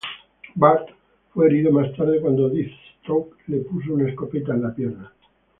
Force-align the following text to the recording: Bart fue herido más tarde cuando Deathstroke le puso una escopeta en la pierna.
Bart 0.55 0.89
fue 1.31 1.45
herido 1.45 1.71
más 1.71 1.95
tarde 1.95 2.19
cuando 2.19 2.49
Deathstroke 2.49 3.37
le 3.49 3.57
puso 3.57 3.93
una 3.93 4.09
escopeta 4.09 4.51
en 4.51 4.63
la 4.63 4.73
pierna. 4.73 5.13